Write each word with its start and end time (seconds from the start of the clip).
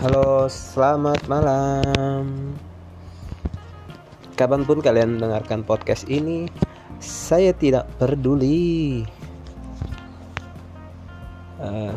Halo, 0.00 0.48
selamat 0.48 1.28
malam. 1.28 2.56
Kapan 4.32 4.64
pun 4.64 4.80
kalian 4.80 5.20
mendengarkan 5.20 5.60
podcast 5.60 6.08
ini, 6.08 6.48
saya 7.04 7.52
tidak 7.52 7.84
peduli. 8.00 9.04
Uh, 11.60 11.92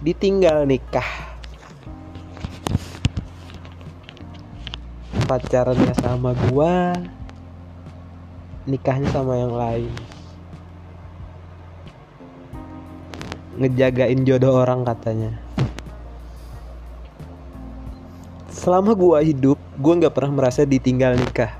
ditinggal 0.00 0.64
nikah, 0.64 1.04
pacarannya 5.28 5.92
sama 6.00 6.32
gua, 6.48 6.96
nikahnya 8.64 9.12
sama 9.12 9.36
yang 9.36 9.52
lain. 9.52 9.92
Ngejagain 13.60 14.24
jodoh 14.24 14.64
orang 14.64 14.88
katanya 14.88 15.43
selama 18.64 18.96
gua 18.96 19.20
hidup 19.20 19.60
gua 19.76 19.92
nggak 20.00 20.16
pernah 20.16 20.32
merasa 20.32 20.64
ditinggal 20.64 21.20
nikah. 21.20 21.52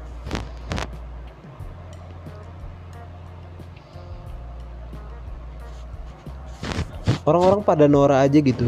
Orang-orang 7.29 7.61
pada 7.61 7.85
Nora 7.85 8.25
aja 8.25 8.41
gitu. 8.41 8.65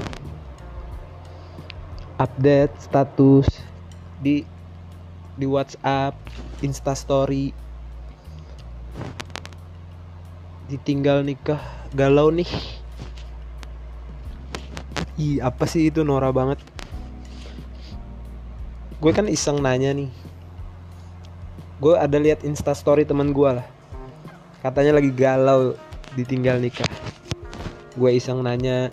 Update 2.20 2.76
status 2.76 3.48
di 4.20 4.44
di 5.36 5.44
WhatsApp 5.48 6.16
Instastory 6.60 7.56
ditinggal 10.68 11.24
nikah 11.24 11.60
galau 11.96 12.28
nih. 12.28 12.48
Ih, 15.16 15.40
apa 15.40 15.64
sih 15.64 15.88
itu? 15.88 16.04
Nora 16.04 16.28
banget 16.28 16.75
gue 18.96 19.12
kan 19.12 19.28
iseng 19.28 19.60
nanya 19.60 19.92
nih. 19.92 20.10
Gue 21.76 21.92
ada 21.92 22.16
lihat 22.16 22.40
instastory 22.48 23.04
teman 23.04 23.36
gue 23.36 23.50
lah. 23.60 23.66
Katanya 24.64 24.96
lagi 24.96 25.12
galau 25.12 25.76
ditinggal 26.16 26.56
nikah. 26.56 26.88
Gue 27.92 28.16
iseng 28.16 28.40
nanya 28.40 28.88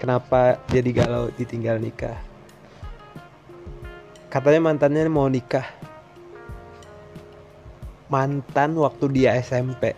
kenapa 0.00 0.56
jadi 0.72 0.90
galau 1.04 1.28
ditinggal 1.36 1.76
nikah? 1.76 2.16
Katanya 4.32 4.60
mantannya 4.72 5.04
mau 5.12 5.28
nikah. 5.28 5.68
Mantan 8.10 8.74
waktu 8.74 9.04
dia 9.12 9.36
SMP 9.38 9.94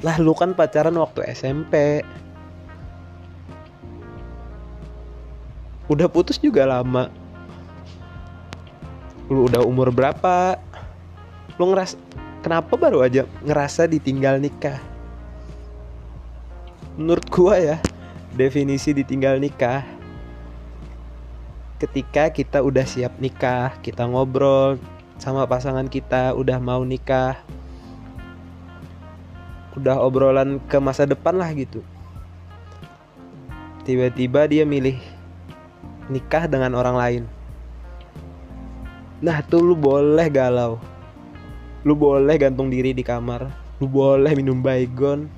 lah 0.00 0.16
lu 0.16 0.32
kan 0.32 0.56
pacaran 0.56 0.96
waktu 0.96 1.28
SMP 1.36 2.00
udah 5.90 6.06
putus 6.06 6.38
juga 6.38 6.62
lama. 6.70 7.10
Lu 9.26 9.50
udah 9.50 9.66
umur 9.66 9.90
berapa? 9.90 10.54
Lu 11.58 11.74
ngeras 11.74 11.98
kenapa 12.46 12.78
baru 12.78 13.02
aja 13.02 13.26
ngerasa 13.42 13.90
ditinggal 13.90 14.38
nikah? 14.38 14.78
Menurut 16.94 17.26
gua 17.26 17.58
ya 17.58 17.76
definisi 18.38 18.94
ditinggal 18.94 19.42
nikah 19.42 19.82
ketika 21.82 22.30
kita 22.30 22.62
udah 22.62 22.86
siap 22.86 23.18
nikah 23.18 23.74
kita 23.82 24.06
ngobrol 24.06 24.78
sama 25.18 25.48
pasangan 25.48 25.90
kita 25.90 26.36
udah 26.36 26.60
mau 26.62 26.84
nikah 26.86 27.40
udah 29.74 29.96
obrolan 29.98 30.62
ke 30.70 30.78
masa 30.78 31.08
depan 31.08 31.34
lah 31.34 31.50
gitu. 31.56 31.82
Tiba-tiba 33.82 34.44
dia 34.44 34.62
milih 34.68 35.00
nikah 36.10 36.50
dengan 36.50 36.74
orang 36.74 36.96
lain. 36.98 37.22
Nah 39.22 39.40
tuh 39.46 39.62
lu 39.62 39.78
boleh 39.78 40.26
galau. 40.28 40.82
Lu 41.86 41.94
boleh 41.96 42.36
gantung 42.36 42.68
diri 42.68 42.92
di 42.92 43.00
kamar. 43.00 43.48
Lu 43.78 43.86
boleh 43.86 44.34
minum 44.36 44.60
baygon. 44.60 45.30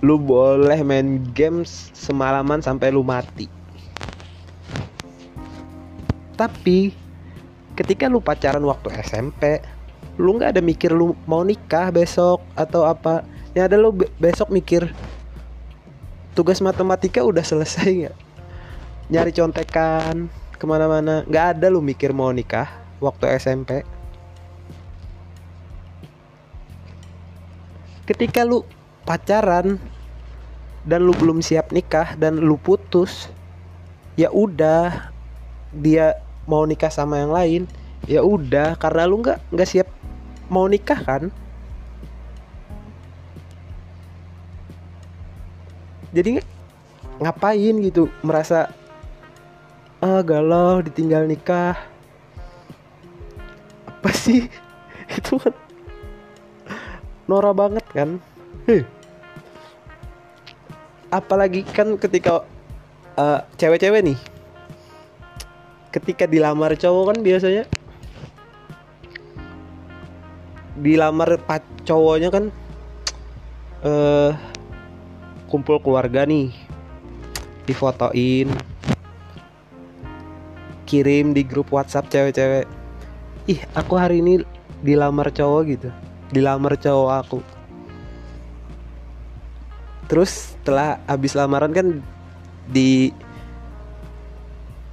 Lu 0.00 0.16
boleh 0.16 0.80
main 0.80 1.22
games 1.36 1.92
semalaman 1.94 2.64
sampai 2.64 2.90
lu 2.90 3.06
mati. 3.06 3.46
Tapi 6.34 6.90
ketika 7.78 8.10
lu 8.10 8.18
pacaran 8.18 8.64
waktu 8.66 8.90
SMP 9.04 9.62
Lu 10.14 10.38
gak 10.38 10.54
ada 10.54 10.62
mikir 10.62 10.94
lu 10.94 11.18
mau 11.26 11.42
nikah 11.42 11.90
besok 11.90 12.38
atau 12.54 12.86
apa. 12.86 13.26
Yang 13.54 13.64
ada 13.70 13.76
lu 13.78 13.90
besok 14.18 14.50
mikir 14.50 14.90
tugas 16.34 16.58
matematika 16.58 17.22
udah 17.22 17.46
selesai 17.46 17.88
nggak? 17.88 18.16
Nyari 19.14 19.32
contekan 19.32 20.28
ke 20.58 20.64
mana-mana. 20.66 21.22
Nggak 21.30 21.46
ada 21.56 21.66
lu 21.70 21.78
mikir 21.78 22.10
mau 22.10 22.34
nikah 22.34 22.66
waktu 22.98 23.38
SMP 23.38 23.86
ketika 28.04 28.44
lu 28.44 28.60
pacaran 29.08 29.80
dan 30.84 31.00
lu 31.00 31.16
belum 31.16 31.40
siap 31.40 31.72
nikah 31.72 32.12
dan 32.20 32.36
lu 32.36 32.60
putus 32.60 33.32
ya 34.20 34.28
udah 34.28 35.08
dia 35.72 36.20
mau 36.44 36.68
nikah 36.68 36.92
sama 36.92 37.24
yang 37.24 37.32
lain 37.32 37.62
ya 38.04 38.20
udah. 38.20 38.76
Karena 38.76 39.08
lu 39.08 39.22
nggak 39.24 39.38
nggak 39.54 39.68
siap 39.68 39.88
mau 40.52 40.68
nikah 40.68 41.00
kan 41.00 41.32
jadi 46.14 46.38
ngapain 47.18 47.74
gitu? 47.82 48.06
Merasa 48.22 48.70
ah 49.98 50.22
galau 50.22 50.78
ditinggal 50.86 51.26
nikah. 51.26 51.74
Apa 53.90 54.10
sih? 54.14 54.46
Itu 55.18 55.42
kan 55.42 55.54
Nora 57.26 57.50
banget 57.50 57.84
kan? 57.90 58.22
Huh. 58.64 58.80
apalagi 61.12 61.62
kan 61.62 61.94
ketika 62.00 62.42
uh, 63.18 63.38
cewek-cewek 63.58 64.02
nih. 64.02 64.18
Ketika 65.94 66.26
dilamar 66.26 66.74
cowok 66.74 67.14
kan 67.14 67.18
biasanya 67.22 67.64
dilamar 70.74 71.38
cowoknya 71.86 72.34
kan 72.34 72.44
eh 73.86 74.34
uh, 74.34 74.53
kumpul 75.54 75.78
keluarga 75.78 76.26
nih 76.26 76.50
difotoin 77.62 78.50
kirim 80.82 81.30
di 81.30 81.46
grup 81.46 81.70
WhatsApp 81.70 82.10
cewek-cewek. 82.10 82.66
Ih 83.46 83.62
aku 83.70 83.94
hari 83.94 84.18
ini 84.18 84.42
dilamar 84.82 85.30
cowok 85.30 85.62
gitu 85.70 85.94
dilamar 86.34 86.74
cowok 86.74 87.10
aku. 87.22 87.38
Terus 90.10 90.58
setelah 90.58 90.98
habis 91.06 91.38
lamaran 91.38 91.70
kan 91.70 92.02
di 92.66 93.14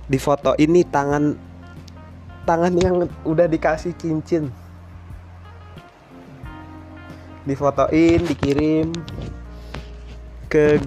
di 0.05 0.19
foto 0.21 0.53
ini 0.61 0.85
tangan 0.85 1.33
tangan 2.45 2.73
yang 2.77 3.09
udah 3.25 3.49
dikasih 3.49 3.97
cincin. 3.97 4.53
Difotoin 7.49 8.21
dikirim 8.29 8.93
ke 10.51 10.83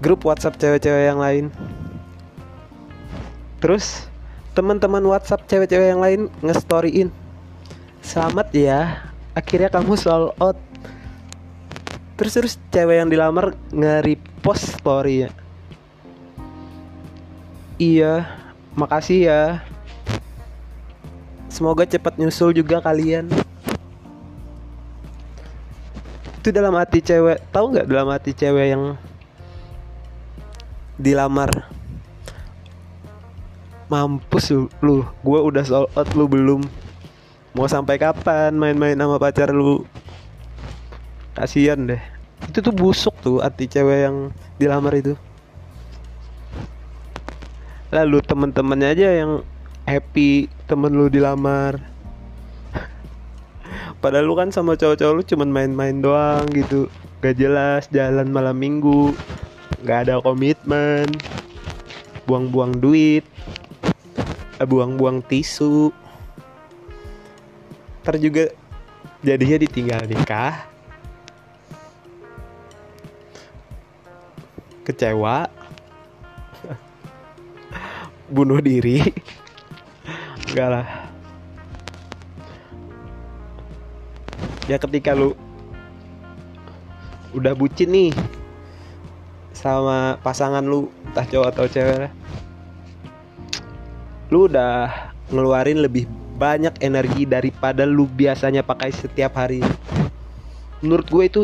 grup 0.00 0.24
WhatsApp 0.24 0.56
cewek-cewek 0.56 1.12
yang 1.12 1.20
lain. 1.20 1.52
Terus 3.60 4.08
teman-teman 4.56 5.04
WhatsApp 5.04 5.44
cewek-cewek 5.46 5.92
yang 5.92 6.00
lain 6.00 6.20
ngestoryin. 6.40 7.12
Selamat 8.00 8.48
ya, 8.56 9.04
akhirnya 9.36 9.68
kamu 9.68 9.94
sold 10.00 10.32
out. 10.40 10.56
Terus 12.16 12.32
terus 12.34 12.54
cewek 12.72 13.04
yang 13.04 13.12
dilamar 13.12 13.52
nge-repost 13.70 14.80
story 14.80 15.28
ya. 15.28 15.30
Iya, 17.76 18.14
makasih 18.74 19.20
ya. 19.28 19.42
Semoga 21.52 21.84
cepat 21.84 22.16
nyusul 22.16 22.56
juga 22.56 22.80
kalian. 22.80 23.28
Itu 26.42 26.50
dalam 26.50 26.74
hati 26.74 26.98
cewek, 26.98 27.38
tahu 27.54 27.70
nggak 27.70 27.86
dalam 27.86 28.10
hati 28.10 28.34
cewek 28.34 28.74
yang 28.74 28.98
dilamar. 31.00 31.48
Mampus 33.88 34.52
lu, 34.80 35.04
gue 35.04 35.38
udah 35.40 35.64
sold 35.64 35.92
out 35.92 36.08
lu 36.16 36.24
belum. 36.24 36.64
Mau 37.52 37.68
sampai 37.68 38.00
kapan 38.00 38.56
main-main 38.56 38.96
sama 38.96 39.20
pacar 39.20 39.52
lu? 39.52 39.84
Kasihan 41.36 41.76
deh. 41.84 42.00
Itu 42.48 42.64
tuh 42.64 42.72
busuk 42.72 43.12
tuh 43.20 43.44
hati 43.44 43.68
cewek 43.68 44.08
yang 44.08 44.16
dilamar 44.56 44.96
itu. 44.96 45.12
Lalu 47.92 48.24
temen-temennya 48.24 48.88
aja 48.96 49.08
yang 49.12 49.32
happy 49.84 50.48
temen 50.64 50.96
lu 50.96 51.12
dilamar. 51.12 51.76
Padahal 54.00 54.24
lu 54.24 54.32
kan 54.32 54.48
sama 54.48 54.80
cowok-cowok 54.80 55.12
lu 55.12 55.22
cuman 55.28 55.52
main-main 55.52 56.00
doang 56.00 56.48
gitu. 56.56 56.88
Gak 57.20 57.36
jelas 57.36 57.92
jalan 57.92 58.32
malam 58.32 58.56
minggu 58.56 59.12
gak 59.82 60.08
ada 60.08 60.22
komitmen. 60.22 61.06
Buang-buang 62.24 62.78
duit. 62.78 63.26
Eh, 64.62 64.66
buang-buang 64.66 65.26
tisu. 65.26 65.90
Ntar 68.02 68.18
juga 68.22 68.50
jadinya 69.22 69.58
ditinggal 69.58 70.06
nikah. 70.06 70.70
Kecewa. 74.86 75.50
Bunuh 78.34 78.62
diri. 78.62 79.02
Enggak 80.50 80.68
lah. 80.70 80.88
Ya 84.70 84.78
ketika 84.78 85.10
lu 85.10 85.34
udah 87.34 87.56
bucin 87.56 87.90
nih 87.90 88.12
sama 89.52 90.16
pasangan 90.20 90.64
lu 90.64 90.88
entah 91.08 91.26
cowok 91.28 91.48
atau 91.52 91.64
cewek 91.68 91.96
lah. 92.08 92.12
Lu 94.32 94.48
udah 94.48 94.88
ngeluarin 95.28 95.80
lebih 95.84 96.08
banyak 96.40 96.72
energi 96.80 97.28
daripada 97.28 97.84
lu 97.84 98.08
biasanya 98.08 98.64
pakai 98.64 98.90
setiap 98.90 99.36
hari. 99.36 99.60
Menurut 100.80 101.06
gue 101.06 101.24
itu 101.28 101.40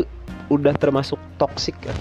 udah 0.49 0.73
termasuk 0.75 1.21
toxic 1.37 1.77
kan 1.79 1.95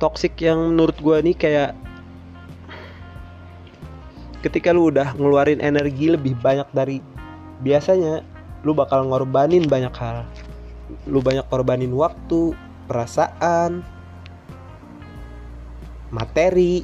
toxic 0.00 0.32
yang 0.40 0.72
menurut 0.72 0.96
gue 0.96 1.16
nih 1.20 1.36
kayak 1.36 1.70
ketika 4.40 4.72
lu 4.72 4.88
udah 4.88 5.12
ngeluarin 5.12 5.60
energi 5.60 6.08
lebih 6.08 6.32
banyak 6.40 6.64
dari 6.72 7.04
biasanya 7.60 8.24
lu 8.64 8.72
bakal 8.72 9.04
ngorbanin 9.04 9.68
banyak 9.68 9.92
hal. 10.00 10.24
Lu 11.04 11.20
banyak 11.20 11.44
korbanin 11.52 11.92
waktu 11.92 12.56
perasaan 12.88 13.84
materi 16.10 16.82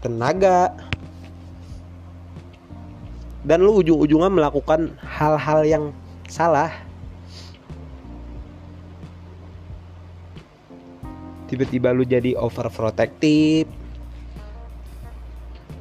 tenaga. 0.00 0.72
Dan 3.44 3.60
lu 3.60 3.84
ujung-ujungnya 3.84 4.32
melakukan 4.32 4.96
hal-hal 5.04 5.60
yang 5.68 5.84
salah. 6.32 6.72
Tiba-tiba 11.44 11.92
lu 11.92 12.08
jadi 12.08 12.32
overprotective. 12.40 13.68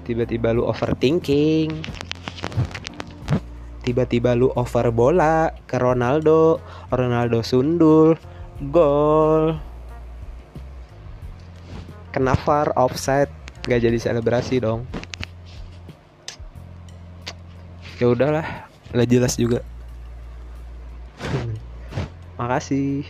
Tiba-tiba 0.04 0.52
lu 0.52 0.68
overthinking. 0.68 1.72
Tiba-tiba 3.88 4.36
lu 4.36 4.52
over 4.60 4.92
bola 4.92 5.56
ke 5.64 5.80
Ronaldo. 5.80 6.60
Ronaldo 6.92 7.40
sundul. 7.48 8.20
Gol 8.60 9.73
kena 12.13 12.38
VAR 12.45 12.69
offside 12.77 13.33
gak 13.65 13.81
jadi 13.81 13.98
selebrasi 13.98 14.62
dong? 14.62 14.86
Ya 17.98 18.06
udahlah 18.13 18.69
nggak 18.94 19.10
jelas 19.10 19.33
juga. 19.33 19.65
Makasih 22.38 23.07